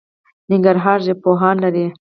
[0.49, 1.85] ننګرهار ژبپوهان لري